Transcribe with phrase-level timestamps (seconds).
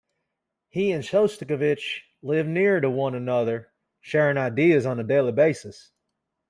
[0.69, 5.91] He and Shostakovich lived near to one another, sharing ideas on a daily basis.